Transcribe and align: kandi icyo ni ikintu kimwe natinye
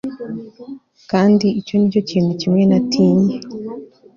kandi 1.11 1.47
icyo 1.59 1.73
ni 1.77 1.87
ikintu 2.01 2.31
kimwe 2.39 2.63
natinye 2.69 3.35